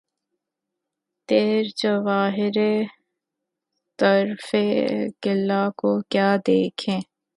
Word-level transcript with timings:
تیرے 1.29 1.69
جواہرِ 1.79 2.57
طُرفِ 3.99 4.49
کلہ 5.23 5.63
کو 5.79 5.91
کیا 6.11 6.29
دیکھیں! 6.47 7.01